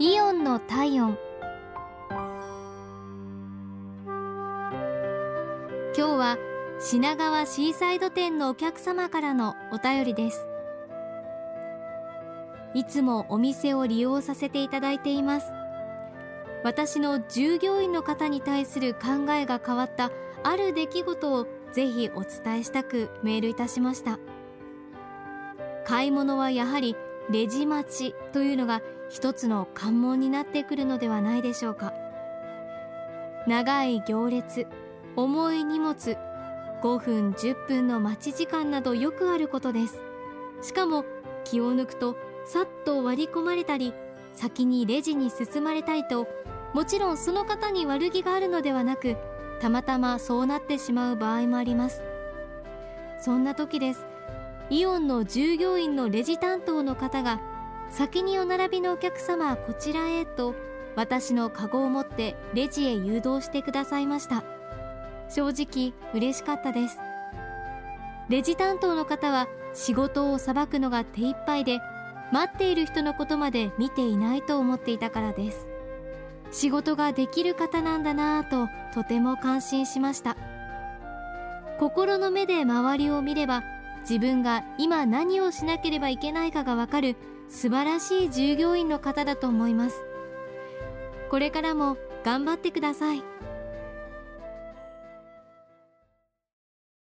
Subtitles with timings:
[0.00, 1.18] イオンの体温。
[4.06, 6.38] 今日は
[6.78, 10.46] 品川シーサイド店のお客様からのお便りです。
[12.74, 15.50] いつもお店を利用させていただいています。
[16.62, 20.12] 私の従業員の方に対する考えが変わった
[20.44, 24.20] ある出来事をぜひお伝えしたくメールいたしました。
[25.84, 26.94] 買い物はやはり
[27.30, 31.92] レジ待ちというのが一つの関門になってくるのではないでしょうか。
[33.46, 34.66] 長い行列
[35.16, 36.16] 重い荷物
[36.82, 40.00] 5分10分の待ち時間などよくあることです。
[40.62, 41.04] しかも
[41.44, 43.94] 気を抜くとさっと割り込まれたり
[44.32, 46.26] 先にレジに進まれたいと
[46.74, 49.16] もちろんその方に悪気があるのではなく
[49.60, 52.02] たまたまそうなってしまう場合もあります。
[53.20, 54.06] そんな時です。
[54.70, 57.40] イオンの従業員のレジ担当の方が
[57.88, 60.54] 先にお並びのお客様こちらへと
[60.94, 64.44] 私のカゴを持ってレジへ誘導してくださいました。
[65.30, 66.98] 正直嬉しかったです。
[68.28, 71.80] レジ担当の方は仕事をさばくのが手一杯で
[72.30, 75.66] 待っている人のことまで見ていないと思っていたからです。
[76.50, 80.36] 仕事ができる方なんだなぁととても感心しました。
[81.78, 83.62] 心の目で周りを見れば
[84.08, 87.16] 自分が今何をしなければいけないかがわかる
[87.48, 90.02] 素晴らしい従業員の方だと思います。
[91.30, 93.22] これからも頑張ってください。